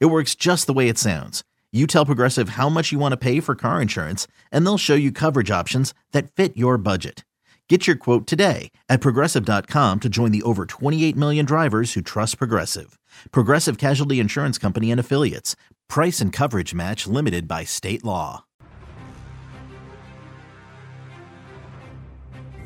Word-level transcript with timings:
It 0.00 0.06
works 0.06 0.34
just 0.34 0.66
the 0.66 0.72
way 0.72 0.88
it 0.88 0.98
sounds. 0.98 1.42
You 1.72 1.86
tell 1.86 2.06
Progressive 2.06 2.50
how 2.50 2.68
much 2.68 2.92
you 2.92 2.98
want 2.98 3.12
to 3.12 3.16
pay 3.16 3.40
for 3.40 3.54
car 3.54 3.80
insurance, 3.80 4.26
and 4.50 4.64
they'll 4.64 4.78
show 4.78 4.94
you 4.94 5.10
coverage 5.10 5.50
options 5.50 5.94
that 6.12 6.30
fit 6.30 6.56
your 6.56 6.76
budget. 6.76 7.24
Get 7.68 7.86
your 7.86 7.96
quote 7.96 8.26
today 8.26 8.70
at 8.90 9.00
progressive.com 9.00 10.00
to 10.00 10.08
join 10.10 10.30
the 10.30 10.42
over 10.42 10.66
28 10.66 11.16
million 11.16 11.46
drivers 11.46 11.94
who 11.94 12.02
trust 12.02 12.36
Progressive. 12.36 12.98
Progressive 13.30 13.78
Casualty 13.78 14.20
Insurance 14.20 14.58
Company 14.58 14.90
and 14.90 15.00
Affiliates. 15.00 15.56
Price 15.88 16.20
and 16.20 16.34
coverage 16.34 16.74
match 16.74 17.06
limited 17.06 17.48
by 17.48 17.64
state 17.64 18.04
law. 18.04 18.44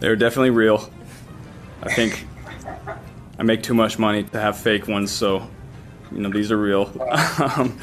They're 0.00 0.16
definitely 0.16 0.50
real. 0.50 0.90
I 1.82 1.94
think 1.94 2.26
I 3.38 3.44
make 3.44 3.62
too 3.62 3.74
much 3.74 4.00
money 4.00 4.24
to 4.24 4.40
have 4.40 4.58
fake 4.58 4.88
ones, 4.88 5.12
so 5.12 5.48
you 6.12 6.20
know 6.20 6.30
these 6.30 6.52
are 6.52 6.56
real. 6.56 6.90
um, 7.56 7.78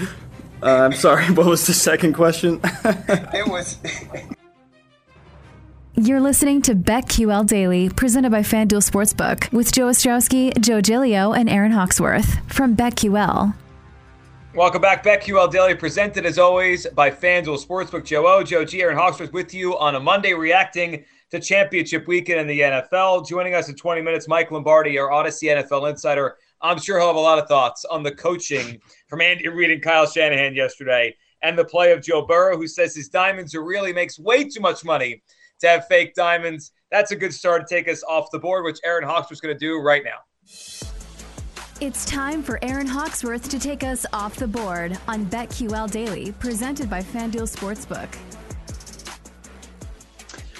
uh, 0.61 0.65
I'm 0.65 0.93
sorry. 0.93 1.25
What 1.33 1.45
was 1.45 1.67
the 1.67 1.73
second 1.73 2.13
question? 2.13 2.59
it 2.63 3.47
was. 3.47 3.77
You're 5.95 6.21
listening 6.21 6.61
to 6.63 6.73
BetQL 6.73 7.45
Daily, 7.45 7.89
presented 7.89 8.31
by 8.31 8.41
FanDuel 8.41 8.81
Sportsbook, 8.81 9.51
with 9.51 9.71
Joe 9.71 9.87
Ostrowski, 9.89 10.57
Joe 10.59 10.81
Giglio, 10.81 11.33
and 11.33 11.49
Aaron 11.49 11.71
Hawksworth 11.71 12.39
from 12.51 12.75
BetQL. 12.75 13.53
Welcome 14.55 14.81
back, 14.81 15.03
BetQL 15.03 15.51
Daily, 15.51 15.75
presented 15.75 16.25
as 16.25 16.39
always 16.39 16.87
by 16.87 17.11
FanDuel 17.11 17.63
Sportsbook. 17.63 18.05
Joe 18.05 18.25
O, 18.27 18.43
Joe 18.43 18.63
G, 18.63 18.81
Aaron 18.81 18.97
Hawksworth 18.97 19.33
with 19.33 19.53
you 19.53 19.77
on 19.77 19.95
a 19.95 19.99
Monday, 19.99 20.33
reacting 20.33 21.03
to 21.31 21.39
Championship 21.39 22.07
Weekend 22.07 22.39
in 22.39 22.47
the 22.47 22.59
NFL. 22.59 23.27
Joining 23.27 23.53
us 23.55 23.67
in 23.67 23.75
20 23.75 24.01
minutes, 24.01 24.27
Mike 24.27 24.51
Lombardi, 24.51 24.97
our 24.97 25.09
Audacy 25.09 25.49
NFL 25.49 25.89
insider. 25.89 26.37
I'm 26.63 26.79
sure 26.79 26.97
he'll 26.97 27.07
have 27.07 27.17
a 27.17 27.19
lot 27.19 27.39
of 27.39 27.47
thoughts 27.49 27.83
on 27.83 28.03
the 28.03 28.15
coaching 28.15 28.79
from 29.09 29.19
Andy 29.19 29.49
Reid 29.49 29.69
and 29.69 29.81
Kyle 29.81 30.07
Shanahan 30.07 30.55
yesterday, 30.55 31.13
and 31.41 31.59
the 31.59 31.65
play 31.65 31.91
of 31.91 32.01
Joe 32.01 32.25
Burrow, 32.25 32.55
who 32.55 32.67
says 32.67 32.95
his 32.95 33.09
diamonds 33.09 33.53
are 33.53 33.65
really 33.65 33.91
makes 33.91 34.17
way 34.17 34.45
too 34.45 34.61
much 34.61 34.85
money 34.85 35.21
to 35.59 35.67
have 35.67 35.85
fake 35.87 36.13
diamonds. 36.15 36.71
That's 36.89 37.11
a 37.11 37.17
good 37.17 37.33
start 37.33 37.67
to 37.67 37.75
take 37.75 37.89
us 37.89 38.01
off 38.05 38.31
the 38.31 38.39
board, 38.39 38.63
which 38.63 38.79
Aaron 38.85 39.03
Hawks 39.03 39.29
was 39.29 39.41
going 39.41 39.53
to 39.53 39.59
do 39.59 39.77
right 39.79 40.03
now. 40.05 40.19
It's 41.81 42.05
time 42.05 42.41
for 42.41 42.59
Aaron 42.61 42.87
Hawksworth 42.87 43.49
to 43.49 43.59
take 43.59 43.83
us 43.83 44.05
off 44.13 44.37
the 44.37 44.47
board 44.47 44.97
on 45.09 45.25
BetQL 45.25 45.91
Daily, 45.91 46.31
presented 46.31 46.89
by 46.89 47.01
FanDuel 47.01 47.53
Sportsbook. 47.53 48.07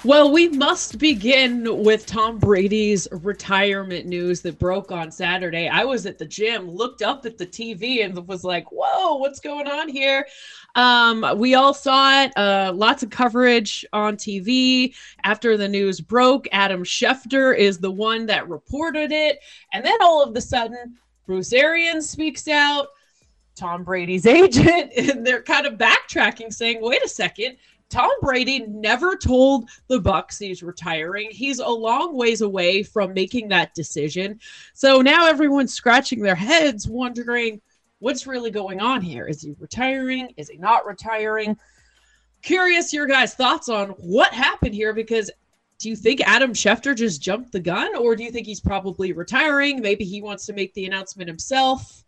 Well, 0.06 0.34
we 0.34 0.50
must 0.50 1.00
begin 1.00 1.82
with 1.82 2.06
Tom 2.06 2.38
Brady's 2.38 3.08
retirement 3.10 4.06
news 4.06 4.42
that 4.42 4.60
broke 4.60 4.92
on 4.92 5.10
Saturday. 5.12 5.70
I 5.70 5.86
was 5.86 6.06
at 6.06 6.18
the 6.18 6.26
gym, 6.26 6.70
looked 6.70 7.02
up 7.02 7.26
at 7.26 7.38
the 7.38 7.48
TV, 7.48 8.04
and 8.04 8.28
was 8.28 8.44
like, 8.44 8.70
whoa, 8.70 9.16
what's 9.16 9.40
going 9.40 9.66
on 9.66 9.88
here? 9.88 10.28
Um, 10.76 11.26
we 11.38 11.56
all 11.56 11.74
saw 11.74 12.24
it, 12.24 12.38
uh, 12.38 12.74
lots 12.76 13.04
of 13.04 13.12
coverage 13.12 13.86
on 13.94 14.18
TV 14.18 14.94
after 15.24 15.56
the 15.56 15.70
news 15.70 16.02
broke. 16.02 16.50
Adam 16.52 16.84
Schefter 16.84 17.58
is 17.58 17.78
the 17.78 17.92
one 17.92 18.26
that 18.26 18.50
reported 18.50 19.14
it. 19.14 19.40
And 19.72 19.86
then 19.86 19.98
all 20.02 20.22
of 20.22 20.36
a 20.36 20.42
sudden, 20.42 20.98
Bruce 21.26 21.54
Arians 21.54 22.10
speaks 22.10 22.50
out. 22.50 22.88
Tom 23.56 23.86
Brady's 23.86 24.26
agent, 24.26 24.92
and 24.98 25.26
they're 25.26 25.44
kind 25.44 25.66
of 25.66 25.76
backtracking, 25.76 26.52
saying, 26.52 26.80
wait 26.82 27.06
a 27.06 27.08
second, 27.08 27.56
Tom 27.94 28.10
Brady 28.22 28.66
never 28.68 29.16
told 29.16 29.70
the 29.88 30.02
Bucs 30.02 30.40
he's 30.40 30.64
retiring. 30.64 31.30
He's 31.30 31.60
a 31.60 31.68
long 31.68 32.18
ways 32.18 32.42
away 32.42 32.82
from 32.82 33.14
making 33.14 33.50
that 33.50 33.76
decision. 33.76 34.40
So 34.74 35.02
now 35.04 35.28
everyone's 35.28 35.76
scratching 35.76 36.20
their 36.20 36.34
heads 36.34 36.88
wondering 36.88 37.62
what's 38.00 38.26
really 38.26 38.50
going 38.50 38.82
on 38.82 39.02
here. 39.02 39.28
Is 39.28 39.44
he 39.44 39.54
retiring? 39.60 40.34
Is 40.38 40.50
he 40.50 40.58
not 40.58 40.88
retiring? 40.88 41.56
Curious 42.42 42.94
your 42.94 43.06
guys' 43.06 43.36
thoughts 43.36 43.70
on 43.70 43.90
what 43.90 44.34
happened 44.34 44.74
here 44.74 44.96
because 44.96 45.30
do 45.78 45.88
you 45.88 45.96
think 45.96 46.20
Adam 46.22 46.52
Schefter 46.52 46.96
just 46.96 47.22
jumped 47.22 47.52
the 47.52 47.60
gun 47.60 47.96
or 47.96 48.16
do 48.16 48.24
you 48.24 48.32
think 48.32 48.48
he's 48.48 48.60
probably 48.60 49.14
retiring? 49.14 49.82
Maybe 49.82 50.04
he 50.04 50.20
wants 50.20 50.48
to 50.48 50.54
make 50.54 50.74
the 50.74 50.88
announcement 50.88 51.28
himself. 51.28 52.04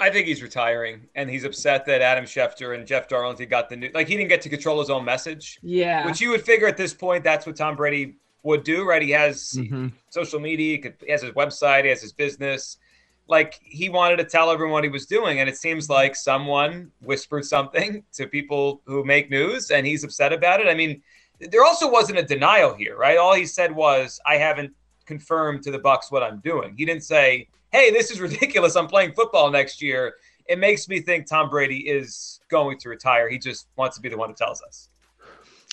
I 0.00 0.10
think 0.10 0.26
he's 0.26 0.42
retiring, 0.42 1.08
and 1.16 1.28
he's 1.28 1.44
upset 1.44 1.84
that 1.86 2.02
Adam 2.02 2.24
Schefter 2.24 2.74
and 2.76 2.86
Jeff 2.86 3.08
Darlington 3.08 3.48
got 3.48 3.68
the 3.68 3.76
new. 3.76 3.90
Like 3.92 4.06
he 4.06 4.16
didn't 4.16 4.28
get 4.28 4.40
to 4.42 4.48
control 4.48 4.78
his 4.78 4.90
own 4.90 5.04
message. 5.04 5.58
Yeah, 5.62 6.06
which 6.06 6.20
you 6.20 6.30
would 6.30 6.42
figure 6.42 6.68
at 6.68 6.76
this 6.76 6.94
point 6.94 7.24
that's 7.24 7.46
what 7.46 7.56
Tom 7.56 7.74
Brady 7.74 8.16
would 8.44 8.62
do, 8.62 8.84
right? 8.84 9.02
He 9.02 9.10
has 9.10 9.54
mm-hmm. 9.56 9.88
social 10.10 10.38
media, 10.38 10.72
he, 10.72 10.78
could, 10.78 10.94
he 11.04 11.10
has 11.10 11.22
his 11.22 11.32
website, 11.32 11.82
he 11.82 11.90
has 11.90 12.00
his 12.00 12.12
business. 12.12 12.78
Like 13.26 13.58
he 13.62 13.88
wanted 13.88 14.16
to 14.16 14.24
tell 14.24 14.50
everyone 14.50 14.72
what 14.72 14.84
he 14.84 14.90
was 14.90 15.06
doing, 15.06 15.40
and 15.40 15.48
it 15.48 15.56
seems 15.56 15.90
like 15.90 16.16
someone 16.16 16.90
whispered 17.00 17.44
something 17.44 18.04
to 18.14 18.26
people 18.26 18.80
who 18.86 19.04
make 19.04 19.30
news, 19.30 19.70
and 19.70 19.86
he's 19.86 20.04
upset 20.04 20.32
about 20.32 20.60
it. 20.60 20.68
I 20.68 20.74
mean, 20.74 21.02
there 21.40 21.64
also 21.64 21.90
wasn't 21.90 22.18
a 22.18 22.22
denial 22.22 22.74
here, 22.74 22.96
right? 22.96 23.18
All 23.18 23.34
he 23.34 23.44
said 23.44 23.72
was, 23.72 24.18
"I 24.24 24.36
haven't 24.36 24.72
confirmed 25.08 25.64
to 25.64 25.72
the 25.72 25.80
Bucs 25.80 26.12
what 26.12 26.22
I'm 26.22 26.38
doing." 26.38 26.74
He 26.76 26.84
didn't 26.84 27.02
say 27.02 27.48
hey, 27.72 27.90
this 27.90 28.10
is 28.10 28.20
ridiculous. 28.20 28.76
I'm 28.76 28.86
playing 28.86 29.12
football 29.12 29.50
next 29.50 29.82
year. 29.82 30.14
It 30.46 30.58
makes 30.58 30.88
me 30.88 31.00
think 31.00 31.26
Tom 31.26 31.50
Brady 31.50 31.88
is 31.88 32.40
going 32.48 32.78
to 32.78 32.88
retire. 32.88 33.28
He 33.28 33.38
just 33.38 33.68
wants 33.76 33.96
to 33.96 34.02
be 34.02 34.08
the 34.08 34.16
one 34.16 34.30
who 34.30 34.34
tells 34.34 34.62
us. 34.62 34.88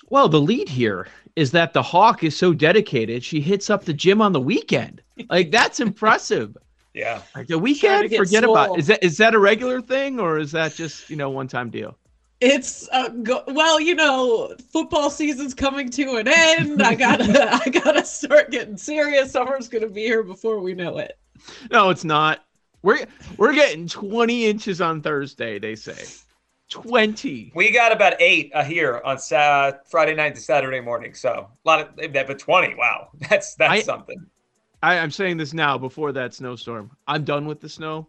Well, 0.10 0.28
the 0.28 0.42
lead 0.42 0.70
here 0.70 1.08
is 1.36 1.52
that 1.52 1.74
the 1.74 1.82
Hawk 1.82 2.24
is 2.24 2.38
so 2.38 2.54
dedicated, 2.54 3.24
she 3.24 3.42
hits 3.42 3.70
up 3.70 3.86
the 3.86 3.94
gym 3.94 4.22
on 4.22 4.34
the 4.34 4.42
weekend. 4.42 5.02
Like 5.30 5.52
that's 5.52 5.80
impressive. 5.80 6.56
yeah. 6.94 7.22
Like 7.36 7.48
the 7.48 7.58
weekend, 7.58 8.14
forget 8.14 8.44
swole. 8.44 8.56
about 8.56 8.78
is 8.78 8.88
that 8.88 9.04
is 9.04 9.18
that 9.18 9.34
a 9.34 9.40
regular 9.40 9.82
thing 9.82 10.20
or 10.20 10.38
is 10.38 10.52
that 10.52 10.76
just, 10.76 11.10
you 11.10 11.16
know, 11.16 11.30
one 11.30 11.48
time 11.48 11.70
deal? 11.70 11.98
It's 12.42 12.88
uh, 12.92 13.08
go- 13.10 13.46
well, 13.48 13.80
you 13.80 13.96
know, 13.96 14.54
football 14.72 15.10
season's 15.10 15.54
coming 15.54 15.90
to 15.92 16.18
an 16.18 16.28
end. 16.28 16.84
I 16.84 16.94
gotta, 16.94 17.54
I 17.66 17.70
gotta 17.70 18.06
start 18.46 18.52
getting 18.52 18.78
serious. 18.78 19.32
Summer's 19.32 19.68
gonna 19.68 19.90
be 19.90 20.04
here 20.04 20.24
before 20.24 20.60
we 20.60 20.74
know 20.74 20.98
it. 20.98 21.18
No, 21.72 21.90
it's 21.90 22.04
not. 22.04 22.46
We're 22.82 23.06
we're 23.38 23.54
getting 23.54 23.88
20 23.88 24.46
inches 24.46 24.82
on 24.82 25.02
Thursday, 25.02 25.60
they 25.60 25.76
say. 25.76 26.06
20. 26.70 27.52
We 27.56 27.72
got 27.72 27.92
about 27.92 28.20
eight 28.20 28.52
uh, 28.54 28.64
here 28.64 29.00
on 29.06 29.18
uh, 29.32 29.72
Friday 29.88 30.16
night 30.16 30.34
to 30.36 30.42
Saturday 30.42 30.80
morning. 30.80 31.14
So 31.14 31.48
a 31.64 31.68
lot 31.68 32.00
of 32.00 32.14
that, 32.14 32.28
but 32.28 32.40
20. 32.40 32.76
Wow, 32.76 33.10
that's 33.30 33.56
that's 33.56 33.72
I, 33.72 33.82
something. 33.82 34.26
I, 34.84 34.98
I'm 35.00 35.12
saying 35.12 35.38
this 35.38 35.54
now 35.54 35.78
before 35.78 36.12
that 36.14 36.34
snowstorm. 36.34 36.92
I'm 37.08 37.24
done 37.24 37.46
with 37.46 37.62
the 37.62 37.70
snow. 37.70 38.08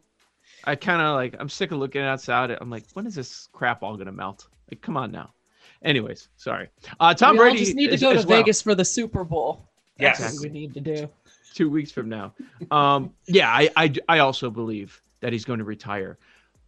I 0.65 0.75
kind 0.75 1.01
of 1.01 1.15
like 1.15 1.37
I'm 1.39 1.49
sick 1.49 1.71
of 1.71 1.79
looking 1.79 2.03
outside. 2.03 2.51
I'm 2.51 2.71
like, 2.71 2.85
when 2.95 3.07
is 3.07 3.15
this 3.15 3.49
crap 3.53 3.83
all 3.83 3.97
gonna 3.97 4.13
melt? 4.13 4.49
Like, 4.71 4.81
come 4.83 4.97
on 4.97 5.11
now. 5.11 5.33
Anyways, 5.83 6.29
sorry. 6.37 6.69
Uh, 6.99 7.15
Tom 7.15 7.33
we 7.33 7.39
Brady 7.39 7.59
just 7.59 7.75
need 7.75 7.91
to 7.91 7.99
go 7.99 8.15
to 8.15 8.23
Vegas 8.23 8.61
for 8.63 8.75
the 8.75 8.85
Super 8.85 9.25
Bowl. 9.25 9.69
That's 9.99 10.21
yes, 10.21 10.41
we 10.41 10.49
need 10.49 10.75
to 10.75 10.81
do 10.81 11.09
two 11.55 11.71
weeks 11.71 11.91
from 11.91 12.09
now. 12.09 12.35
Um, 12.71 13.13
yeah, 13.27 13.51
I, 13.51 13.71
I, 13.77 13.95
I 14.09 14.19
also 14.19 14.51
believe 14.51 15.01
that 15.21 15.33
he's 15.33 15.45
going 15.45 15.59
to 15.59 15.65
retire. 15.65 16.19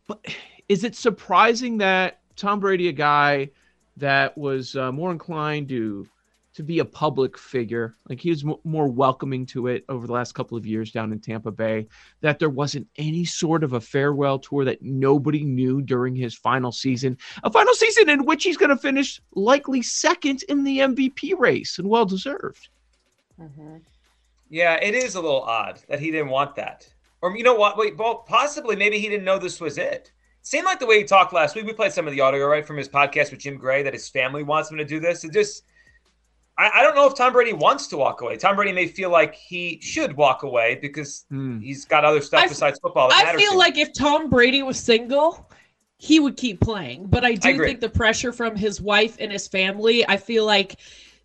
But 0.06 0.24
is 0.68 0.84
it 0.84 0.96
surprising 0.96 1.78
that 1.78 2.20
Tom 2.36 2.60
Brady, 2.60 2.88
a 2.88 2.92
guy 2.92 3.50
that 3.98 4.36
was 4.38 4.76
uh, 4.76 4.92
more 4.92 5.10
inclined 5.12 5.68
to 5.68 6.08
to 6.54 6.62
be 6.64 6.80
a 6.80 6.84
public 6.84 7.38
figure, 7.38 7.94
like 8.08 8.18
he 8.18 8.30
was 8.30 8.42
m- 8.42 8.56
more 8.64 8.88
welcoming 8.88 9.46
to 9.46 9.68
it 9.68 9.84
over 9.88 10.08
the 10.08 10.12
last 10.12 10.32
couple 10.32 10.58
of 10.58 10.66
years 10.66 10.90
down 10.90 11.12
in 11.12 11.20
Tampa 11.20 11.52
Bay, 11.52 11.86
that 12.20 12.40
there 12.40 12.50
wasn't 12.50 12.84
any 12.96 13.24
sort 13.24 13.62
of 13.62 13.74
a 13.74 13.80
farewell 13.80 14.40
tour 14.40 14.64
that 14.64 14.82
nobody 14.82 15.44
knew 15.44 15.80
during 15.80 16.16
his 16.16 16.34
final 16.34 16.72
season, 16.72 17.16
a 17.44 17.52
final 17.52 17.74
season 17.74 18.08
in 18.08 18.24
which 18.24 18.42
he's 18.42 18.56
going 18.56 18.70
to 18.70 18.76
finish 18.76 19.20
likely 19.34 19.82
second 19.82 20.42
in 20.48 20.64
the 20.64 20.80
MVP 20.80 21.38
race 21.38 21.78
and 21.78 21.88
well 21.88 22.06
deserved. 22.06 22.68
Mm-hmm. 23.40 23.76
Yeah, 24.50 24.78
it 24.82 24.94
is 24.94 25.14
a 25.14 25.20
little 25.20 25.42
odd 25.42 25.80
that 25.88 26.00
he 26.00 26.10
didn't 26.10 26.30
want 26.30 26.56
that. 26.56 26.88
Or 27.20 27.36
you 27.36 27.42
know 27.42 27.54
what? 27.54 27.76
Wait, 27.76 27.96
well, 27.96 28.16
possibly 28.16 28.76
maybe 28.76 28.98
he 28.98 29.08
didn't 29.08 29.24
know 29.24 29.38
this 29.38 29.60
was 29.60 29.78
it. 29.78 30.12
Seemed 30.42 30.64
like 30.64 30.78
the 30.78 30.86
way 30.86 30.98
he 30.98 31.04
talked 31.04 31.32
last 31.32 31.54
week. 31.56 31.66
We 31.66 31.72
played 31.72 31.92
some 31.92 32.06
of 32.06 32.12
the 32.12 32.20
audio 32.20 32.46
right 32.46 32.66
from 32.66 32.76
his 32.76 32.88
podcast 32.88 33.30
with 33.30 33.40
Jim 33.40 33.56
Gray 33.56 33.82
that 33.82 33.92
his 33.92 34.08
family 34.08 34.42
wants 34.42 34.70
him 34.70 34.78
to 34.78 34.84
do 34.84 35.00
this. 35.00 35.24
It 35.24 35.32
just, 35.32 35.64
I, 36.56 36.70
I 36.76 36.82
don't 36.82 36.94
know 36.94 37.06
if 37.06 37.14
Tom 37.14 37.32
Brady 37.32 37.52
wants 37.52 37.86
to 37.88 37.96
walk 37.96 38.22
away. 38.22 38.36
Tom 38.36 38.56
Brady 38.56 38.72
may 38.72 38.86
feel 38.86 39.10
like 39.10 39.34
he 39.34 39.78
should 39.82 40.16
walk 40.16 40.44
away 40.44 40.78
because 40.80 41.26
hmm. 41.28 41.58
he's 41.58 41.84
got 41.84 42.04
other 42.04 42.22
stuff 42.22 42.44
I, 42.44 42.48
besides 42.48 42.78
football. 42.78 43.10
I 43.12 43.36
feel 43.36 43.58
like 43.58 43.76
if 43.76 43.92
Tom 43.92 44.30
Brady 44.30 44.62
was 44.62 44.78
single, 44.78 45.50
he 45.98 46.20
would 46.20 46.36
keep 46.36 46.60
playing. 46.60 47.06
But 47.08 47.24
I 47.24 47.34
do 47.34 47.48
I 47.50 47.58
think 47.58 47.80
the 47.80 47.90
pressure 47.90 48.32
from 48.32 48.56
his 48.56 48.80
wife 48.80 49.16
and 49.20 49.30
his 49.30 49.48
family, 49.48 50.08
I 50.08 50.16
feel 50.16 50.46
like 50.46 50.76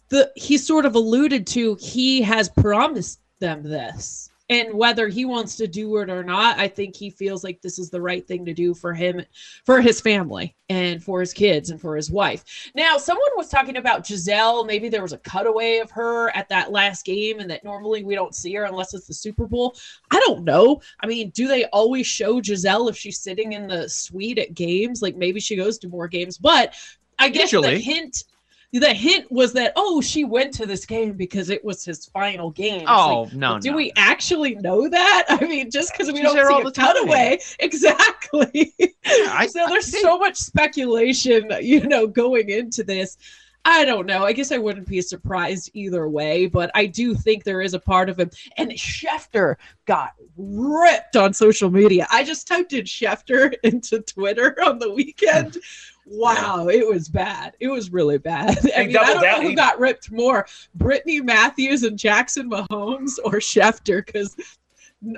the 0.10 0.32
he 0.36 0.58
sort 0.58 0.86
of 0.86 0.96
alluded 0.96 1.48
to 1.48 1.76
he 1.76 2.22
has 2.22 2.50
promised 2.50 3.20
them 3.40 3.64
this. 3.64 4.30
And 4.50 4.74
whether 4.74 5.08
he 5.08 5.24
wants 5.24 5.56
to 5.56 5.68
do 5.68 5.98
it 5.98 6.10
or 6.10 6.22
not, 6.22 6.60
I 6.60 6.68
think 6.68 6.96
he 6.96 7.10
feels 7.10 7.44
like 7.44 7.62
this 7.62 7.80
is 7.80 7.90
the 7.90 8.02
right 8.02 8.28
thing 8.28 8.46
to 8.46 8.54
do 8.54 8.74
for 8.74 8.94
him, 8.94 9.24
for 9.64 9.80
his 9.80 10.02
family, 10.02 10.54
and 10.70 11.02
for 11.02 11.22
his 11.22 11.34
kids, 11.34 11.70
and 11.70 11.80
for 11.80 11.96
his 11.96 12.12
wife. 12.12 12.44
Now, 12.76 12.98
someone 12.98 13.32
was 13.38 13.48
talking 13.48 13.78
about 13.78 14.06
Gisele. 14.06 14.66
Maybe 14.66 14.90
there 14.90 15.02
was 15.02 15.14
a 15.14 15.18
cutaway 15.18 15.78
of 15.78 15.90
her 15.92 16.30
at 16.36 16.50
that 16.50 16.72
last 16.74 17.06
game, 17.06 17.40
and 17.40 17.50
that 17.50 17.64
normally 17.64 18.04
we 18.04 18.16
don't 18.16 18.36
see 18.36 18.54
her 18.56 18.66
unless 18.66 18.94
it's 18.94 19.08
the 19.08 19.14
Super 19.14 19.48
Bowl. 19.48 19.76
I 20.12 20.20
don't 20.28 20.44
know. 20.44 20.82
I 21.00 21.08
mean, 21.08 21.30
do 21.30 21.48
they 21.48 21.66
always 21.68 22.06
show 22.06 22.42
Gisele 22.42 22.90
if 22.90 22.98
she's 22.98 23.20
sitting 23.20 23.54
in 23.54 23.66
the 23.66 23.88
suite 23.88 24.38
at 24.40 24.54
games? 24.54 25.02
Like 25.02 25.16
maybe 25.16 25.40
she 25.40 25.56
goes 25.56 25.80
to 25.80 25.88
more 25.88 26.10
games, 26.10 26.38
but 26.38 26.76
I 27.18 27.30
guess 27.30 27.54
Usually. 27.54 27.76
the 27.76 27.80
hint. 27.80 28.26
The 28.74 28.92
hint 28.94 29.32
was 29.32 29.54
that 29.54 29.72
oh 29.76 30.02
she 30.02 30.24
went 30.24 30.52
to 30.56 30.66
this 30.66 30.86
game 30.86 31.14
because 31.14 31.50
it 31.52 31.64
was 31.64 31.86
his 31.86 32.08
final 32.08 32.50
game. 32.50 32.86
Oh 32.88 33.24
like, 33.24 33.34
no, 33.34 33.60
do 33.60 33.70
no. 33.72 33.78
we 33.78 33.92
actually 33.96 34.56
know 34.56 34.90
that? 34.90 35.26
I 35.30 35.46
mean, 35.46 35.70
just 35.70 35.92
because 35.94 36.08
we 36.08 36.16
She's 36.20 36.24
don't 36.24 36.36
see 36.48 36.54
all 36.54 36.62
a 36.62 36.64
the 36.64 36.72
time. 36.72 36.96
cutaway, 36.96 37.40
exactly. 37.60 38.74
Yeah, 38.80 38.88
I- 39.06 39.48
so 39.48 39.66
there's 39.70 39.92
think- 39.92 40.04
so 40.04 40.18
much 40.18 40.38
speculation, 40.38 41.52
you 41.62 41.88
know, 41.88 42.08
going 42.08 42.50
into 42.50 42.84
this. 42.84 43.18
I 43.66 43.86
don't 43.86 44.06
know. 44.06 44.26
I 44.26 44.34
guess 44.34 44.52
I 44.52 44.58
wouldn't 44.58 44.88
be 44.90 45.00
surprised 45.02 45.72
either 45.74 46.10
way, 46.10 46.48
but 46.48 46.70
I 46.76 46.86
do 46.86 47.16
think 47.16 47.46
there 47.46 47.62
is 47.62 47.74
a 47.74 47.80
part 47.80 48.10
of 48.10 48.20
him. 48.20 48.30
And 48.58 48.72
Schefter 48.72 49.56
got 49.86 50.12
ripped 50.36 51.16
on 51.16 51.34
social 51.34 51.70
media. 51.70 52.06
I 52.12 52.26
just 52.26 52.46
typed 52.46 52.74
in 52.74 52.84
Schefter 52.84 53.54
into 53.64 54.02
Twitter 54.02 54.58
on 54.66 54.80
the 54.80 54.92
weekend. 54.92 55.60
Wow, 56.06 56.68
it 56.68 56.88
was 56.88 57.08
bad. 57.08 57.56
It 57.60 57.70
was 57.70 57.92
really 57.92 58.18
bad. 58.18 58.58
I 58.76 58.86
mean, 58.86 58.98
I 58.98 59.14
don't 59.14 59.22
know 59.22 59.42
who 59.42 59.56
got 59.56 59.80
ripped 59.80 60.12
more, 60.12 60.46
Brittany 60.76 61.22
Matthews 61.22 61.84
and 61.84 61.98
Jackson 61.98 62.50
Mahomes 62.50 63.14
or 63.24 63.34
Schefter, 63.34 64.06
because 64.06 64.36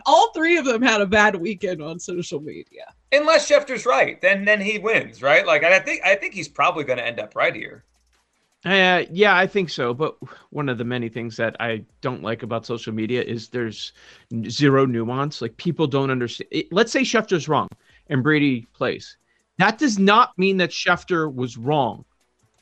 all 0.06 0.32
three 0.34 0.58
of 0.58 0.66
them 0.66 0.82
had 0.82 1.02
a 1.02 1.06
bad 1.06 1.36
weekend 1.36 1.82
on 1.82 2.00
social 2.00 2.40
media. 2.40 2.94
Unless 3.12 3.50
Schefter's 3.50 3.86
right, 3.86 4.20
then 4.22 4.46
then 4.46 4.62
he 4.62 4.78
wins, 4.78 5.22
right? 5.22 5.46
Like 5.46 5.64
I 5.64 5.80
think 5.80 6.02
I 6.06 6.16
think 6.16 6.34
he's 6.34 6.48
probably 6.48 6.84
going 6.84 6.98
to 6.98 7.06
end 7.06 7.20
up 7.20 7.36
right 7.36 7.56
here. 7.56 7.84
Uh, 8.66 9.04
yeah, 9.12 9.38
I 9.38 9.46
think 9.46 9.70
so. 9.70 9.94
But 9.94 10.18
one 10.50 10.70
of 10.70 10.80
the 10.80 10.84
many 10.84 11.08
things 11.08 11.38
that 11.38 11.56
I 11.60 11.84
don't 12.02 12.24
like 12.24 12.42
about 12.42 12.66
social 12.66 12.94
media 12.94 13.22
is 13.22 13.50
there's 13.50 13.94
zero 14.50 14.86
nuance. 14.86 15.40
Like 15.42 15.56
people 15.58 15.86
don't 15.86 16.10
understand. 16.10 16.48
It, 16.52 16.74
let's 16.74 16.92
say 16.92 17.02
Schefter's 17.02 17.48
wrong 17.48 17.68
and 18.10 18.24
Brady 18.24 18.66
plays. 18.74 19.18
That 19.58 19.78
does 19.78 19.98
not 19.98 20.38
mean 20.38 20.58
that 20.58 20.72
Schefter 20.72 21.34
was 21.34 21.58
wrong, 21.58 22.06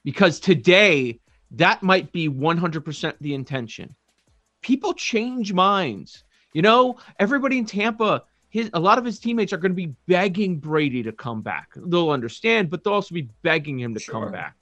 because 0.03 0.39
today 0.39 1.19
that 1.51 1.81
might 1.83 2.11
be 2.11 2.29
100% 2.29 3.13
the 3.21 3.33
intention. 3.33 3.95
People 4.61 4.93
change 4.93 5.53
minds. 5.53 6.23
You 6.53 6.61
know, 6.61 6.97
everybody 7.19 7.57
in 7.57 7.65
Tampa. 7.65 8.23
His, 8.49 8.69
a 8.73 8.79
lot 8.79 8.99
of 8.99 9.05
his 9.05 9.17
teammates 9.19 9.51
are 9.51 9.57
going 9.57 9.71
to 9.71 9.75
be 9.75 9.95
begging 10.07 10.59
Brady 10.59 11.01
to 11.01 11.11
come 11.11 11.41
back. 11.41 11.69
They'll 11.75 12.11
understand, 12.11 12.69
but 12.69 12.83
they'll 12.83 12.93
also 12.93 13.15
be 13.15 13.27
begging 13.41 13.79
him 13.79 13.95
to 13.95 13.99
Sure. 13.99 14.13
come 14.13 14.31
back. 14.31 14.55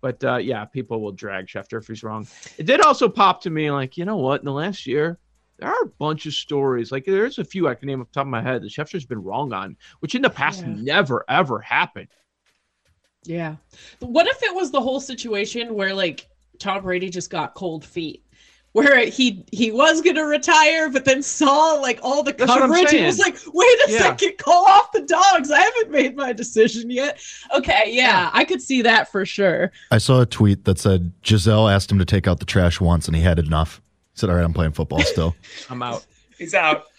But 0.00 0.22
uh, 0.24 0.36
yeah, 0.38 0.64
people 0.64 1.00
will 1.00 1.12
drag 1.12 1.46
Schefter 1.46 1.78
if 1.80 1.86
he's 1.86 2.02
wrong. 2.02 2.26
It 2.58 2.66
did 2.66 2.80
also 2.80 3.08
pop 3.08 3.40
to 3.42 3.50
me 3.50 3.70
like, 3.70 3.96
you 3.96 4.04
know 4.04 4.16
what? 4.16 4.40
In 4.40 4.46
the 4.46 4.52
last 4.52 4.84
year, 4.86 5.18
there 5.58 5.68
are 5.68 5.82
a 5.84 5.88
bunch 5.98 6.26
of 6.26 6.34
stories. 6.34 6.92
Like 6.92 7.04
there's 7.04 7.38
a 7.38 7.44
few 7.44 7.68
I 7.68 7.74
can 7.74 7.86
name 7.86 8.00
off 8.00 8.08
the 8.08 8.14
top 8.14 8.26
of 8.26 8.30
my 8.30 8.42
head 8.42 8.62
that 8.62 8.70
Schefter's 8.70 9.06
been 9.06 9.22
wrong 9.22 9.52
on, 9.52 9.76
which 10.00 10.14
in 10.14 10.22
the 10.22 10.30
past 10.30 10.60
Yeah. 10.62 10.74
never 10.76 11.24
ever 11.28 11.60
happened. 11.60 12.08
Yeah. 13.24 13.56
What 14.00 14.26
if 14.26 14.42
it 14.42 14.54
was 14.54 14.70
the 14.70 14.80
whole 14.80 15.00
situation 15.00 15.74
where 15.74 15.94
like 15.94 16.28
Tom 16.58 16.82
Brady 16.82 17.10
just 17.10 17.30
got 17.30 17.54
cold 17.54 17.84
feet? 17.84 18.22
Where 18.72 19.06
he 19.06 19.42
he 19.52 19.70
was 19.72 20.02
gonna 20.02 20.26
retire, 20.26 20.90
but 20.90 21.06
then 21.06 21.22
saw 21.22 21.72
like 21.80 21.98
all 22.02 22.22
the 22.22 22.34
That's 22.34 22.52
coverage 22.52 22.92
and 22.92 23.06
was 23.06 23.18
like, 23.18 23.38
wait 23.54 23.78
a 23.88 23.92
Yeah. 23.92 23.98
second, 24.00 24.36
call 24.36 24.66
off 24.66 24.92
the 24.92 25.00
dogs. 25.00 25.50
I 25.50 25.60
haven't 25.60 25.90
made 25.90 26.14
my 26.14 26.34
decision 26.34 26.90
yet. 26.90 27.18
Okay, 27.56 27.84
yeah, 27.86 28.28
I 28.34 28.44
could 28.44 28.60
see 28.60 28.82
that 28.82 29.10
for 29.10 29.24
sure. 29.24 29.72
I 29.90 29.96
saw 29.96 30.20
a 30.20 30.26
tweet 30.26 30.66
that 30.66 30.78
said 30.78 31.10
Gisele 31.22 31.70
asked 31.70 31.90
him 31.90 31.98
to 31.98 32.04
take 32.04 32.28
out 32.28 32.38
the 32.38 32.44
trash 32.44 32.78
once 32.78 33.06
and 33.06 33.16
he 33.16 33.22
had 33.22 33.38
enough. 33.38 33.80
He 34.16 34.20
said, 34.20 34.30
All 34.30 34.36
right, 34.36 34.44
I'm 34.44 34.54
playing 34.54 34.72
football 34.72 35.00
still. 35.00 35.36
I'm 35.70 35.82
out. 35.82 36.06
He's 36.38 36.54
out. 36.54 36.86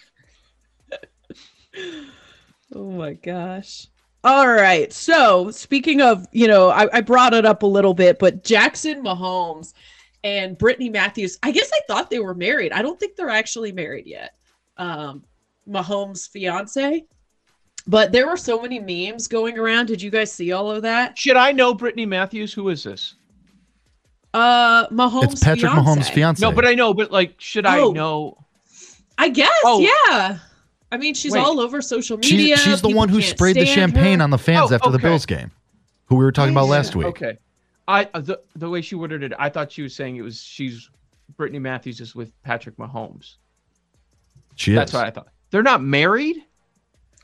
Oh 2.75 2.91
my 2.91 3.13
gosh. 3.13 3.87
All 4.25 4.47
right. 4.47 4.91
So 4.91 5.51
speaking 5.51 6.01
of, 6.01 6.25
you 6.33 6.47
know, 6.47 6.69
I, 6.69 6.97
I 6.97 7.01
brought 7.01 7.33
it 7.33 7.45
up 7.45 7.63
a 7.63 7.67
little 7.67 7.93
bit, 7.93 8.19
but 8.19 8.43
Jackson 8.43 9.01
Mahomes 9.01 9.73
and 10.23 10.57
Brittany 10.57 10.89
Matthews, 10.89 11.39
I 11.43 11.51
guess 11.51 11.71
I 11.73 11.79
thought 11.87 12.09
they 12.09 12.19
were 12.19 12.33
married. 12.33 12.73
I 12.73 12.81
don't 12.81 12.99
think 12.99 13.15
they're 13.15 13.29
actually 13.29 13.71
married 13.71 14.05
yet. 14.05 14.35
Um, 14.75 15.23
Mahomes' 15.67 16.27
fiance. 16.27 17.05
But 17.87 18.11
there 18.11 18.27
were 18.27 18.35
so 18.35 18.61
many 18.61 18.79
memes 18.79 19.29
going 19.29 19.57
around. 19.57 19.85
Did 19.85 20.01
you 20.01 20.09
guys 20.09 20.33
see 20.33 20.51
all 20.51 20.69
of 20.69 20.81
that? 20.81 21.17
Should 21.17 21.37
I 21.37 21.53
know 21.53 21.73
Brittany 21.73 22.05
Matthews? 22.05 22.51
Who 22.53 22.67
is 22.67 22.83
this? 22.83 23.15
Uh 24.33 24.87
Mahomes. 24.89 25.31
it's 25.33 25.43
Patrick 25.43 25.71
fiance. 25.71 25.81
Mahomes' 26.01 26.09
fiance. 26.13 26.41
No, 26.45 26.51
but 26.51 26.65
I 26.67 26.73
know. 26.73 26.93
But 26.93 27.11
like, 27.11 27.35
should 27.39 27.65
I 27.65 27.79
Oh. 27.79 27.91
know? 27.91 28.37
I 29.17 29.29
guess, 29.29 29.49
Oh. 29.63 29.79
yeah. 29.79 30.37
I 30.91 30.97
mean, 30.97 31.13
she's 31.15 31.31
Wait. 31.33 31.39
all 31.39 31.59
over 31.59 31.81
social 31.81 32.19
She- 32.21 32.37
media. 32.37 32.57
she's 32.57 32.81
the 32.81 32.87
People 32.89 32.97
one 32.97 33.09
who 33.09 33.21
sprayed 33.21 33.55
the 33.55 33.65
champagne 33.65 34.19
her. 34.19 34.23
on 34.23 34.29
the 34.29 34.37
fans 34.37 34.71
Oh, 34.71 34.75
after 34.75 34.89
the. 34.91 34.99
Bills 34.99 35.25
game, 35.25 35.51
who 36.05 36.15
we 36.15 36.23
were 36.23 36.31
talking 36.31 36.53
about 36.53 36.67
last 36.67 36.95
week. 36.95 37.07
Okay. 37.07 37.37
I 37.87 38.07
uh, 38.13 38.19
the 38.19 38.39
the 38.55 38.69
way 38.69 38.81
she 38.81 38.95
worded 38.95 39.23
it, 39.23 39.31
I 39.39 39.49
thought 39.49 39.71
she 39.71 39.81
was 39.81 39.95
saying 39.95 40.17
it 40.17 40.21
was 40.21 40.41
she's 40.41 40.89
Brittany 41.35 41.59
Matthews 41.59 41.99
is 42.01 42.13
with 42.15 42.31
Patrick 42.43 42.77
Mahomes. 42.77 43.35
She 44.55 44.73
That's 44.73 44.91
is. 44.91 44.95
what 44.95 45.05
I 45.05 45.09
thought. 45.09 45.27
They're 45.51 45.63
not 45.63 45.81
married. 45.81 46.43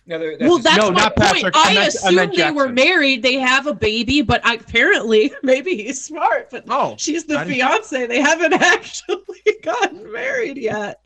No, 0.05 0.19
there- 0.19 0.35
Well, 0.39 0.57
just- 0.57 0.63
that's 0.63 0.77
No, 0.77 0.91
my 0.91 1.01
not 1.03 1.15
point. 1.15 1.31
Patrick. 1.33 1.55
I 1.55 1.61
I, 1.71 1.73
meant- 1.73 1.77
I 1.79 1.88
assumed 1.88 2.15
meant 2.15 2.35
they 2.35 2.51
were 2.51 2.69
married. 2.69 3.23
They 3.23 3.35
have 3.35 3.67
a 3.67 3.73
baby, 3.73 4.21
but 4.21 4.45
I, 4.45 4.55
apparently, 4.55 5.31
maybe 5.44 5.75
he's 5.81 6.03
smart. 6.03 6.50
But 6.51 6.65
Oh, 6.67 6.95
she's 6.97 7.23
the 7.25 7.38
I 7.38 7.44
didn't- 7.45 7.55
fiance. 7.59 8.05
They 8.07 8.19
haven't 8.21 8.53
actually 8.61 9.17
gotten 9.63 10.11
married 10.11 10.57
yet. 10.57 11.00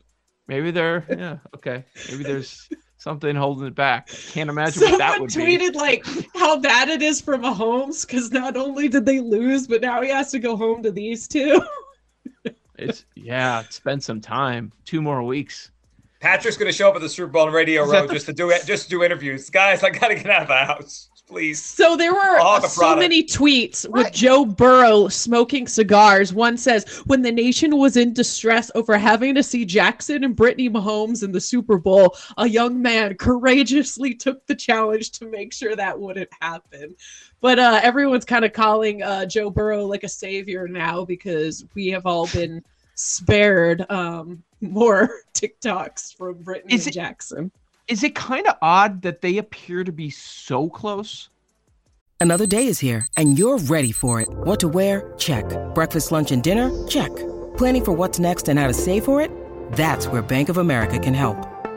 Maybe 0.48 0.70
they're 0.70 1.04
yeah 1.10 1.36
okay. 1.56 1.84
Maybe 2.10 2.24
there's 2.24 2.68
something 2.96 3.36
holding 3.36 3.66
it 3.66 3.74
back. 3.74 4.08
Can't 4.32 4.48
imagine 4.50 4.82
what 4.82 4.98
that 4.98 5.12
Someone 5.12 5.20
would 5.20 5.30
tweeted 5.30 5.72
be. 5.74 5.78
like 5.78 6.06
how 6.34 6.58
bad 6.58 6.88
it 6.88 7.02
is 7.02 7.20
for 7.20 7.36
Mahomes 7.36 8.06
because 8.06 8.32
not 8.32 8.56
only 8.56 8.88
did 8.88 9.04
they 9.04 9.20
lose, 9.20 9.66
but 9.68 9.82
now 9.82 10.00
he 10.02 10.08
has 10.08 10.30
to 10.32 10.38
go 10.38 10.56
home 10.56 10.82
to 10.82 10.90
these 10.90 11.28
two. 11.28 11.60
It's 12.78 13.04
yeah. 13.14 13.62
Spend 13.70 14.02
some 14.02 14.20
time. 14.20 14.72
Two 14.84 15.02
more 15.02 15.22
weeks. 15.22 15.70
Patrick's 16.20 16.56
going 16.56 16.70
to 16.70 16.76
show 16.76 16.88
up 16.88 16.96
at 16.96 17.02
the 17.02 17.08
Super 17.08 17.28
Bowl 17.30 17.46
on 17.46 17.52
Radio 17.52 17.84
Row 17.84 18.06
the- 18.06 18.12
just 18.12 18.26
to 18.26 18.32
do 18.32 18.50
it, 18.50 18.64
just 18.66 18.84
to 18.84 18.90
do 18.90 19.04
interviews. 19.04 19.50
Guys, 19.50 19.82
I 19.82 19.90
got 19.90 20.08
to 20.08 20.16
get 20.16 20.26
out 20.26 20.42
of 20.42 20.48
the 20.48 20.56
house, 20.56 21.10
please. 21.28 21.62
So 21.62 21.96
there 21.96 22.12
were 22.12 22.40
All 22.40 22.60
the 22.60 22.66
so 22.68 22.96
many 22.96 23.22
tweets 23.22 23.88
with 23.88 24.12
Joe 24.12 24.44
Burrow 24.44 25.06
smoking 25.08 25.68
cigars. 25.68 26.32
One 26.32 26.56
says, 26.56 26.84
"When 27.06 27.22
the 27.22 27.30
nation 27.30 27.76
was 27.76 27.96
in 27.96 28.14
distress 28.14 28.68
over 28.74 28.98
having 28.98 29.36
to 29.36 29.44
see 29.44 29.64
Jackson 29.64 30.24
and 30.24 30.34
Brittany 30.34 30.68
Mahomes 30.68 31.22
in 31.22 31.30
the 31.30 31.40
Super 31.40 31.78
Bowl, 31.78 32.16
a 32.36 32.48
young 32.48 32.82
man 32.82 33.14
courageously 33.16 34.14
took 34.14 34.44
the 34.46 34.56
challenge 34.56 35.12
to 35.12 35.26
make 35.26 35.52
sure 35.52 35.76
that 35.76 35.98
wouldn't 35.98 36.30
happen." 36.40 36.96
But 37.40 37.60
uh, 37.60 37.78
everyone's 37.80 38.24
kind 38.24 38.44
of 38.44 38.52
calling 38.52 39.04
uh, 39.04 39.24
Joe 39.26 39.50
Burrow 39.50 39.84
like 39.86 40.02
a 40.02 40.08
savior 40.08 40.66
now 40.66 41.04
because 41.04 41.64
we 41.76 41.86
have 41.88 42.04
all 42.06 42.26
been 42.26 42.64
spared 42.98 43.88
um, 43.90 44.42
more 44.60 45.08
TikToks 45.34 46.16
from 46.16 46.42
Brittany 46.42 46.74
Is 46.74 46.86
and 46.86 46.94
it- 46.96 46.98
Jackson. 46.98 47.50
Is 47.86 48.04
it 48.04 48.14
kind 48.14 48.46
of 48.46 48.54
odd 48.60 49.00
that 49.02 49.22
they 49.22 49.38
appear 49.38 49.82
to 49.82 49.92
be 49.92 50.10
so 50.10 50.68
close? 50.68 51.30
Another 52.20 52.44
day 52.46 52.66
is 52.66 52.78
here, 52.80 53.06
and 53.16 53.38
you're 53.38 53.56
ready 53.58 53.92
for 53.92 54.20
it. 54.20 54.28
What 54.28 54.60
to 54.60 54.68
wear? 54.68 55.14
Check. 55.16 55.44
Breakfast, 55.74 56.12
lunch, 56.12 56.30
and 56.30 56.42
dinner? 56.42 56.68
Check. 56.86 57.14
Planning 57.56 57.84
for 57.86 57.92
what's 57.92 58.18
next 58.18 58.48
and 58.48 58.58
how 58.58 58.66
to 58.66 58.74
save 58.74 59.04
for 59.06 59.22
it? 59.22 59.30
That's 59.72 60.06
where 60.08 60.20
Bank 60.20 60.48
of 60.50 60.58
America 60.58 60.98
can 60.98 61.14
help. 61.14 61.36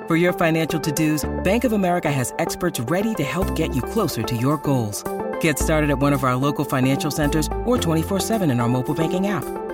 For 0.10 0.18
your 0.18 0.34
financial 0.34 0.80
to-dos, 0.82 1.30
Bank 1.46 1.64
of 1.64 1.72
America 1.72 2.12
has 2.12 2.34
experts 2.40 2.80
ready 2.82 3.14
to 3.16 3.24
help 3.24 3.56
get 3.56 3.74
you 3.74 3.82
closer 3.84 4.24
to 4.24 4.36
your 4.36 4.58
goals. 4.58 5.04
Get 5.40 5.60
started 5.60 5.90
at 5.92 6.00
one 6.00 6.12
of 6.12 6.24
our 6.26 6.36
local 6.36 6.66
financial 6.66 7.12
centers 7.12 7.48
or 7.66 7.78
24-7 7.78 8.52
in 8.52 8.60
our 8.60 8.68
mobile 8.68 8.96
banking 8.96 9.28
app. 9.28 9.46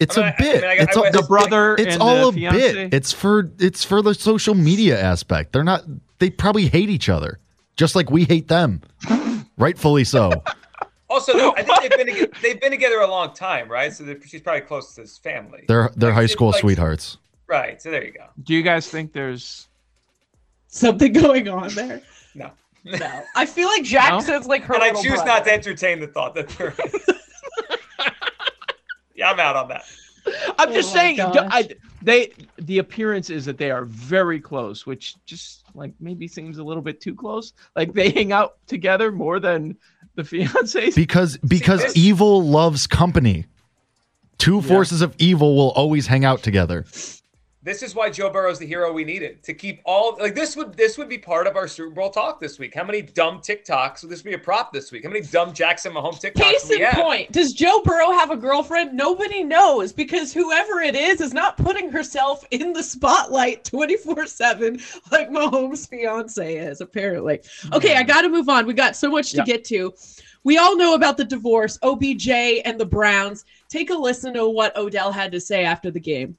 It's 0.00 0.16
a 0.16 0.34
bit. 0.38 0.64
I- 0.64 0.74
it's 0.74 0.96
I- 0.96 1.00
all, 1.00 1.06
I- 1.06 1.10
The 1.10 1.22
brother 1.22 1.74
It's 1.76 1.94
and 1.94 2.02
all 2.02 2.32
the 2.32 2.38
a 2.46 2.50
fiance? 2.50 2.72
bit. 2.74 2.94
It's 2.94 3.12
for 3.12 3.50
it's 3.58 3.84
for 3.84 4.02
the 4.02 4.14
social 4.14 4.54
media 4.54 5.00
aspect. 5.00 5.52
They're 5.52 5.64
not. 5.64 5.84
They 6.18 6.30
probably 6.30 6.66
hate 6.68 6.90
each 6.90 7.08
other, 7.08 7.38
just 7.76 7.94
like 7.94 8.10
we 8.10 8.24
hate 8.24 8.48
them. 8.48 8.80
Rightfully 9.56 10.04
so. 10.04 10.42
Also, 11.10 11.32
though, 11.34 11.54
I 11.54 11.62
think 11.62 11.80
they've 11.82 11.90
been 11.90 12.06
together, 12.08 12.32
they've 12.42 12.60
been 12.60 12.70
together 12.72 12.98
a 13.00 13.06
long 13.06 13.34
time, 13.34 13.68
right? 13.70 13.92
So 13.92 14.16
she's 14.26 14.40
probably 14.40 14.62
close 14.62 14.94
to 14.96 15.02
his 15.02 15.16
family. 15.16 15.62
They're 15.68 15.92
they're 15.94 16.08
Like, 16.10 16.16
high 16.22 16.26
school 16.26 16.48
like- 16.50 16.60
sweethearts. 16.60 17.18
Right. 17.46 17.80
So 17.80 17.90
there 17.92 18.02
you 18.04 18.10
go. 18.10 18.24
Do 18.42 18.52
you 18.52 18.62
guys 18.62 18.88
think 18.88 19.12
there's 19.12 19.68
Something 20.66 21.12
going 21.12 21.46
on 21.48 21.68
there. 21.74 22.02
No. 22.34 22.50
No. 22.84 23.22
I 23.36 23.46
feel 23.46 23.68
like 23.68 23.84
Jackson's 23.84 24.46
like 24.46 24.62
her. 24.64 24.74
and 24.74 24.82
I 24.82 24.90
choose 24.94 25.12
brother. 25.12 25.26
not 25.26 25.44
to 25.44 25.52
entertain 25.52 26.00
the 26.00 26.08
thought 26.08 26.34
that 26.34 26.48
there 26.48 26.74
is. 26.84 27.04
Yeah, 29.24 29.30
I'm 29.32 29.40
out 29.40 29.56
on 29.56 29.68
that. 29.68 29.84
I'm 30.58 30.70
Oh 30.70 30.72
just 30.72 30.94
my 30.94 31.00
saying. 31.00 31.20
I, 31.20 31.68
they 32.00 32.32
the 32.58 32.78
appearance 32.78 33.28
is 33.30 33.44
that 33.44 33.58
they 33.58 33.70
are 33.70 33.84
very 33.84 34.40
close, 34.40 34.86
which 34.86 35.16
just 35.26 35.64
like 35.74 35.92
maybe 36.00 36.28
seems 36.28 36.58
a 36.58 36.64
little 36.64 36.82
bit 36.82 37.00
too 37.00 37.14
close. 37.14 37.52
Like 37.76 37.92
they 37.92 38.10
hang 38.10 38.32
out 38.32 38.56
together 38.66 39.12
more 39.12 39.38
than 39.38 39.76
the 40.14 40.22
fiancés. 40.22 40.94
Because 40.96 41.36
because 41.38 41.82
this- 41.82 41.96
evil 41.96 42.42
loves 42.42 42.86
company. 42.86 43.46
Two 44.38 44.60
forces 44.62 45.00
of 45.00 45.14
evil 45.18 45.54
will 45.56 45.70
always 45.70 46.06
hang 46.06 46.24
out 46.24 46.42
together. 46.42 46.84
This 47.64 47.82
is 47.82 47.94
why 47.94 48.10
Joe 48.10 48.28
Burrow's 48.28 48.58
the 48.58 48.66
hero 48.66 48.92
we 48.92 49.04
needed 49.04 49.42
to 49.44 49.54
keep 49.54 49.80
all 49.86 50.18
like 50.20 50.34
this 50.34 50.54
would 50.54 50.74
this 50.76 50.98
would 50.98 51.08
be 51.08 51.16
part 51.16 51.46
of 51.46 51.56
our 51.56 51.66
Super 51.66 51.94
Bowl 51.94 52.10
talk 52.10 52.38
this 52.38 52.58
week. 52.58 52.74
How 52.74 52.84
many 52.84 53.00
dumb 53.00 53.38
TikToks 53.38 54.02
would 54.02 54.10
this 54.10 54.20
be 54.20 54.34
a 54.34 54.38
prop 54.38 54.70
this 54.70 54.92
week? 54.92 55.02
How 55.02 55.08
many 55.08 55.24
dumb 55.24 55.54
Jackson 55.54 55.94
Mahomes 55.94 56.20
TikToks 56.20 56.34
Case 56.34 56.70
in 56.70 56.82
have? 56.82 56.94
point, 57.02 57.32
does 57.32 57.54
Joe 57.54 57.80
Burrow 57.82 58.10
have 58.10 58.30
a 58.30 58.36
girlfriend? 58.36 58.92
Nobody 58.92 59.42
knows 59.42 59.94
because 59.94 60.30
whoever 60.30 60.80
it 60.82 60.94
is 60.94 61.22
is 61.22 61.32
not 61.32 61.56
putting 61.56 61.90
herself 61.90 62.44
in 62.50 62.74
the 62.74 62.82
spotlight 62.82 63.64
24 63.64 64.26
7 64.26 64.78
like 65.10 65.30
Mahomes' 65.30 65.88
fiance 65.88 66.56
is, 66.56 66.82
apparently. 66.82 67.40
Okay, 67.72 67.96
I 67.96 68.02
got 68.02 68.22
to 68.22 68.28
move 68.28 68.50
on. 68.50 68.66
We 68.66 68.74
got 68.74 68.94
so 68.94 69.10
much 69.10 69.30
to 69.30 69.38
Yeah. 69.38 69.44
get 69.44 69.64
to. 69.66 69.94
We 70.44 70.58
all 70.58 70.76
know 70.76 70.92
about 70.92 71.16
the 71.16 71.24
divorce, 71.24 71.78
OBJ 71.82 72.28
and 72.28 72.78
the 72.78 72.84
Browns. 72.84 73.46
Take 73.70 73.88
a 73.88 73.94
listen 73.94 74.34
to 74.34 74.50
what 74.50 74.76
Odell 74.76 75.10
had 75.10 75.32
to 75.32 75.40
say 75.40 75.64
after 75.64 75.90
the 75.90 75.98
game. 76.00 76.36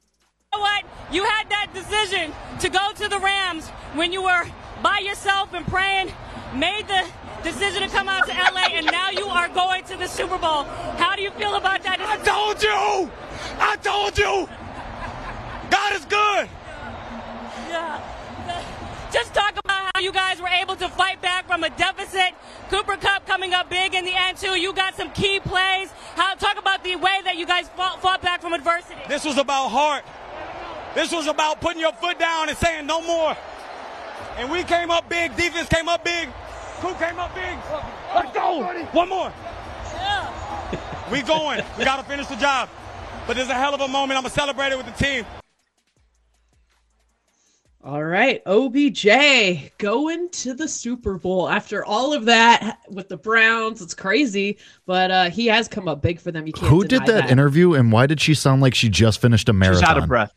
Know 0.56 0.62
what? 0.62 0.86
You 1.12 1.26
had 1.26 1.50
that 1.50 1.68
decision 1.74 2.32
to 2.62 2.70
go 2.70 2.94
to 2.96 3.10
the 3.10 3.20
Rams 3.20 3.68
when 3.94 4.14
you 4.14 4.24
were 4.24 4.46
by 4.82 5.00
yourself 5.00 5.54
and 5.54 5.68
praying, 5.68 6.14
made 6.56 6.88
the 6.88 7.04
decision 7.44 7.82
to 7.82 7.90
come 7.90 8.08
out 8.08 8.26
to 8.28 8.32
LA, 8.32 8.68
and 8.72 8.86
now 8.86 9.10
you 9.10 9.26
are 9.26 9.50
going 9.50 9.84
to 9.86 9.98
the 9.98 10.08
Super 10.08 10.38
Bowl. 10.38 10.64
How 10.96 11.18
do 11.18 11.24
you 11.24 11.32
feel 11.32 11.56
about 11.56 11.84
that? 11.84 12.00
I 12.00 12.16
told 12.24 12.64
you! 12.64 13.12
I 13.60 13.76
told 13.84 14.18
you! 14.18 14.48
God 15.70 15.94
is 15.94 16.06
good! 16.06 16.48
Yeah. 17.68 18.02
Just 19.12 19.34
talk 19.34 19.60
about 19.62 19.92
how 19.94 20.00
you 20.00 20.14
guys 20.14 20.40
were 20.42 20.48
able 20.48 20.78
to 20.78 20.88
fight 20.88 21.22
back 21.22 21.48
from 21.48 21.66
a 21.66 21.70
deficit. 21.72 22.34
Cooper 22.70 22.96
Kupp 22.96 23.28
coming 23.28 23.54
up 23.54 23.70
big 23.70 23.94
in 23.94 24.06
the 24.06 24.16
end 24.16 24.38
too. 24.38 24.58
You 24.58 24.72
got 24.74 24.96
some 24.96 25.12
key 25.12 25.42
plays. 25.42 25.90
How 26.16 26.34
talk 26.36 26.58
about 26.58 26.84
the 26.86 26.96
way 26.96 27.20
that 27.26 27.36
you 27.36 27.46
guys 27.46 27.68
fought, 27.76 28.02
fought 28.02 28.22
back 28.22 28.42
from 28.42 28.54
adversity. 28.54 29.02
This 29.10 29.26
was 29.26 29.38
about 29.38 29.70
heart. 29.70 30.06
This 30.96 31.12
was 31.12 31.28
about 31.28 31.60
putting 31.60 31.82
your 31.82 31.92
foot 31.94 32.18
down 32.18 32.48
and 32.48 32.58
saying 32.58 32.88
no 32.88 33.02
more. 33.02 33.36
And 34.38 34.50
we 34.50 34.64
came 34.64 34.90
up 34.90 35.10
big. 35.10 35.36
Defense 35.36 35.68
came 35.68 35.90
up 35.90 36.04
big. 36.04 36.30
Who 36.80 36.94
came 36.96 37.20
up 37.20 37.36
big. 37.36 37.58
Let's 38.16 38.34
go. 38.34 38.64
One 38.94 39.10
more. 39.10 39.32
Yeah. 39.94 41.12
We 41.12 41.22
going. 41.22 41.62
We 41.78 41.86
got 41.86 41.98
to 41.98 42.04
finish 42.04 42.28
the 42.28 42.38
job. 42.38 42.70
But 43.28 43.36
there's 43.36 43.50
a 43.50 43.54
hell 43.54 43.76
of 43.76 43.82
a 43.82 43.88
moment. 43.88 44.18
I'm 44.18 44.24
going 44.24 44.32
to 44.32 44.40
celebrate 44.40 44.72
it 44.72 44.78
with 44.78 44.86
the 44.86 45.04
team. 45.04 45.26
All 47.84 48.04
right, 48.04 48.42
OBJ 48.48 49.78
going 49.78 50.30
to 50.30 50.56
the 50.56 50.68
Super 50.68 51.20
Bowl 51.20 51.48
after 51.48 51.86
all 51.86 52.14
of 52.14 52.26
that 52.26 52.80
with 52.90 53.10
the 53.10 53.18
Browns. 53.18 53.80
It's 53.80 53.94
crazy, 53.94 54.58
but 54.88 55.12
uh, 55.12 55.30
he 55.30 55.46
has 55.46 55.68
come 55.68 55.88
up 55.88 56.02
big 56.02 56.20
for 56.20 56.32
them. 56.32 56.48
You 56.48 56.54
can't 56.54 56.68
Who 56.68 56.82
did 56.82 57.06
deny 57.06 57.22
that, 57.22 57.30
interview 57.30 57.74
and 57.76 57.92
why 57.92 58.08
did 58.08 58.20
she 58.20 58.34
sound 58.34 58.64
like 58.64 58.74
she 58.74 58.90
just 58.90 59.22
finished 59.22 59.50
a 59.50 59.54
marathon? 59.54 59.84
She's 59.84 59.88
out 59.88 59.98
of 60.00 60.08
breath. 60.08 60.34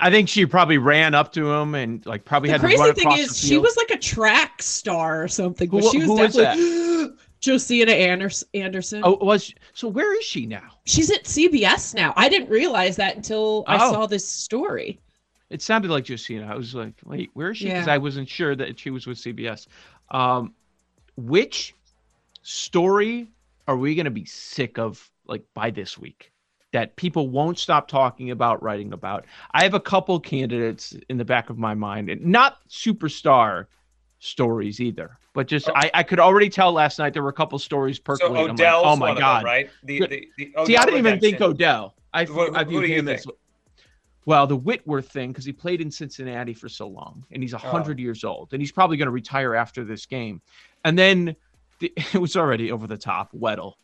I 0.00 0.10
think 0.10 0.28
she 0.28 0.44
probably 0.46 0.78
ran 0.78 1.14
up 1.14 1.32
to 1.34 1.50
him 1.52 1.74
and 1.74 2.04
like 2.04 2.24
probably 2.24 2.48
The 2.48 2.52
had 2.54 2.60
to 2.62 2.66
crazy 2.66 2.92
thing 2.92 3.12
is, 3.12 3.38
she 3.38 3.58
was 3.58 3.76
like 3.76 3.90
a 3.90 3.98
track 3.98 4.60
star 4.60 5.22
or 5.22 5.28
something. 5.28 5.68
But 5.70 5.82
Who- 5.84 5.90
she 5.90 5.98
was 5.98 6.06
who 6.06 6.22
is 6.22 6.34
definitely 6.34 7.16
Josina 7.40 7.92
Anders- 7.92 8.44
Anderson. 8.54 9.02
Oh, 9.04 9.18
was 9.20 9.52
so? 9.72 9.86
Where 9.88 10.18
is 10.18 10.24
she 10.24 10.46
now? 10.46 10.62
she's 10.86 11.10
at 11.10 11.24
CBS 11.24 11.94
now. 11.94 12.12
I 12.16 12.28
didn't 12.28 12.48
realize 12.50 12.96
that 12.96 13.16
until 13.16 13.64
I 13.66 13.76
Oh. 13.76 13.92
saw 13.92 14.06
this 14.06 14.26
story. 14.28 14.98
It 15.50 15.62
sounded 15.62 15.90
like 15.90 16.06
Josina. 16.08 16.46
I 16.50 16.56
was 16.56 16.74
like, 16.74 16.94
wait, 17.04 17.30
where 17.34 17.50
is 17.50 17.58
she? 17.58 17.66
Because 17.66 17.86
Yeah. 17.86 17.92
I 17.94 17.98
wasn't 17.98 18.28
sure 18.28 18.56
that 18.56 18.80
she 18.80 18.90
was 18.90 19.06
with 19.06 19.18
CBS. 19.18 19.66
Um, 20.10 20.54
which 21.16 21.74
story 22.42 23.28
are 23.68 23.76
we 23.76 23.94
going 23.94 24.04
to 24.06 24.10
be 24.10 24.24
sick 24.24 24.78
of 24.78 25.08
like 25.26 25.42
by 25.54 25.70
this 25.70 25.96
week 25.98 26.32
that 26.74 26.96
people 26.96 27.28
won't 27.28 27.56
stop 27.56 27.86
talking 27.86 28.32
about, 28.32 28.60
writing 28.60 28.92
about? 28.92 29.24
I 29.52 29.62
have 29.62 29.74
a 29.74 29.80
couple 29.80 30.18
candidates 30.18 30.94
in 31.08 31.16
the 31.16 31.24
back 31.24 31.48
of 31.48 31.56
my 31.56 31.72
mind, 31.72 32.10
and 32.10 32.20
not 32.26 32.58
superstar 32.68 33.66
stories 34.18 34.80
either, 34.80 35.16
but 35.34 35.46
just 35.46 35.68
oh. 35.68 35.72
I, 35.76 35.90
I 35.94 36.02
could 36.02 36.18
already 36.18 36.48
tell 36.48 36.72
last 36.72 36.98
night 36.98 37.12
there 37.12 37.22
were 37.22 37.28
a 37.28 37.32
couple 37.32 37.58
stories 37.60 37.96
So 37.98 38.02
percolating. 38.02 38.50
I'm 38.50 38.56
like, 38.56 38.74
oh 38.84 38.96
my 38.96 39.14
god, 39.18 39.38
them, 39.38 39.44
right? 39.46 39.70
The, 39.84 40.00
the, 40.00 40.28
the 40.36 40.66
See, 40.66 40.76
I 40.76 40.84
didn't 40.84 40.98
even 40.98 41.20
think. 41.20 41.40
Odell. 41.40 41.94
I, 42.12 42.24
Who- 42.24 42.54
I 42.54 42.64
who 42.64 42.70
view 42.70 42.80
do 42.82 42.86
you 42.88 42.98
him 42.98 43.08
as 43.08 43.26
well 44.26 44.46
the 44.46 44.56
Whitworth 44.56 45.08
thing 45.08 45.30
because 45.30 45.44
he 45.44 45.52
played 45.52 45.80
in 45.80 45.90
Cincinnati 45.90 46.54
for 46.54 46.68
so 46.68 46.88
long 46.88 47.24
and 47.30 47.42
he's 47.42 47.54
Oh. 47.54 47.58
hundred 47.58 47.98
years 48.00 48.24
old 48.24 48.52
and 48.52 48.60
he's 48.60 48.72
probably 48.72 48.96
going 48.96 49.06
to 49.06 49.12
retire 49.12 49.54
after 49.54 49.84
this 49.84 50.06
game. 50.06 50.40
And 50.84 50.98
then 50.98 51.36
it 51.80 52.14
was 52.20 52.36
already 52.36 52.72
over 52.72 52.86
the 52.86 52.96
top. 52.96 53.30
Weddle. 53.32 53.74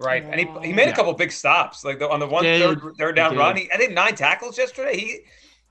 Right, 0.00 0.22
and 0.24 0.38
he, 0.38 0.46
he 0.68 0.72
made 0.72 0.88
a 0.88 0.92
couple 0.94 1.12
big 1.12 1.32
stops, 1.32 1.84
like 1.84 1.98
the, 1.98 2.08
on 2.08 2.20
the 2.20 2.26
one 2.26 2.44
Did. 2.44 2.62
third 2.80 2.96
third 2.96 3.16
down 3.16 3.32
He 3.32 3.38
run. 3.38 3.54
did. 3.56 3.62
He, 3.64 3.72
I 3.72 3.76
think 3.76 3.92
nine 3.94 4.14
tackles 4.14 4.56
yesterday. 4.56 4.96
He 4.96 5.18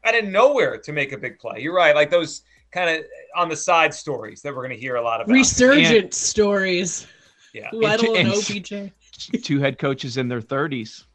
out 0.03 0.15
of 0.17 0.25
nowhere 0.25 0.77
to 0.77 0.91
make 0.91 1.11
a 1.13 1.17
big 1.17 1.39
play. 1.39 1.59
You're 1.61 1.73
right, 1.75 1.95
like 1.95 2.09
those 2.09 2.41
kind 2.71 2.89
of 2.89 3.05
on 3.35 3.47
the 3.49 3.55
side 3.55 3.93
stories 3.93 4.41
that 4.41 4.53
we're 4.53 4.63
going 4.65 4.75
to 4.75 4.79
hear 4.79 4.95
a 4.97 5.01
lot 5.01 5.21
about. 5.21 5.31
Resurgent 5.33 6.13
stories. 6.13 7.07
Yeah, 7.53 7.69
Weddle 7.73 8.17
and 8.19 8.27
And- 8.29 8.91
OBJ. 8.91 9.43
Two 9.43 9.59
head 9.59 9.79
coaches 9.79 10.17
in 10.17 10.27
their 10.27 10.41
thirties. 10.41 11.05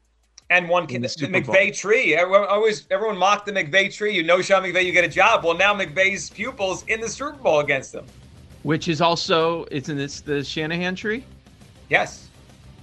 and 0.51 0.69
one 0.69 0.83
in 0.85 0.89
kid, 0.89 0.97
the 0.97 1.03
the, 1.03 1.09
Super 1.09 1.41
Bowl. 1.43 1.55
McVay 1.55 1.77
tree. 1.77 2.17
Everyone 2.17 2.49
always 2.49 2.87
everyone 2.91 3.17
mocked 3.17 3.47
the 3.47 3.53
McVay 3.53 3.95
tree. 3.95 4.13
You 4.15 4.23
know, 4.25 4.43
Sean 4.43 4.63
McVay, 4.65 4.85
you 4.85 4.91
get 4.93 5.05
a 5.05 5.09
job. 5.09 5.45
Well, 5.45 5.57
now 5.57 5.73
McVay's 5.75 6.31
pupils 6.31 6.85
in 6.89 7.01
the 7.01 7.09
Super 7.09 7.37
Bowl 7.37 7.61
against 7.61 7.93
them. 7.93 8.07
Which 8.65 8.89
is 8.89 9.01
also 9.01 9.67
isn't 9.71 9.97
this 9.97 10.21
the 10.21 10.43
Shanahan 10.43 10.95
tree? 10.97 11.25
Yes, 11.91 12.29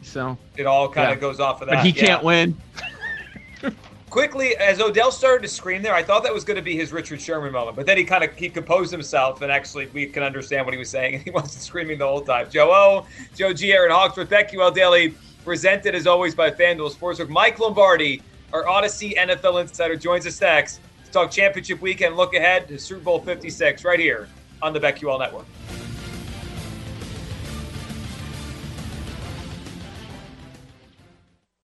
So 0.01 0.37
it 0.57 0.65
all 0.65 0.89
kind 0.89 1.11
of 1.11 1.17
Yeah. 1.17 1.21
goes 1.21 1.39
off 1.39 1.61
of 1.61 1.67
that. 1.69 1.75
but 1.77 1.85
he 1.85 1.91
yeah. 1.91 2.05
can't 2.05 2.23
win. 2.23 2.57
quickly 4.09 4.55
as 4.57 4.81
Odell 4.81 5.11
started 5.11 5.41
to 5.43 5.47
scream 5.47 5.81
there, 5.81 5.93
I 5.93 6.03
thought 6.03 6.23
that 6.23 6.33
was 6.33 6.43
going 6.43 6.57
to 6.57 6.63
be 6.63 6.75
his 6.75 6.91
Richard 6.91 7.21
Sherman 7.21 7.51
moment, 7.51 7.75
but 7.75 7.85
then 7.85 7.97
he 7.97 8.03
kind 8.03 8.23
of 8.23 8.35
he 8.35 8.49
composed 8.49 8.91
himself 8.91 9.41
and 9.41 9.51
actually 9.51 9.87
we 9.87 10.05
can 10.07 10.23
understand 10.23 10.65
what 10.65 10.73
he 10.73 10.79
was 10.79 10.89
saying 10.89 11.13
and 11.15 11.23
he 11.23 11.31
wasn't 11.31 11.61
screaming 11.61 11.99
the 11.99 12.07
whole 12.07 12.21
time. 12.21 12.49
Joe 12.49 12.71
O, 12.71 13.05
Joe 13.35 13.53
G, 13.53 13.71
Aaron 13.71 13.91
Hawksworth, 13.91 14.29
BetQL 14.29 14.73
Daily, 14.73 15.13
presented 15.45 15.95
as 15.95 16.07
always 16.07 16.35
by 16.35 16.51
FanDuel 16.51 16.93
Sportsbook. 16.93 17.29
Mike 17.29 17.59
Lombardi, 17.59 18.21
our 18.53 18.63
Audacy 18.65 19.15
NFL 19.15 19.61
insider, 19.61 19.95
joins 19.95 20.25
us 20.27 20.39
next 20.41 20.79
to 21.05 21.11
talk 21.11 21.31
championship 21.31 21.81
weekend. 21.81 22.17
Look 22.17 22.33
ahead 22.33 22.67
to 22.69 22.77
Super 22.79 23.01
Bowl 23.01 23.19
56 23.19 23.83
right 23.85 23.99
here 23.99 24.27
on 24.61 24.73
the 24.73 24.79
BetQL 24.79 25.19
Network. 25.19 25.45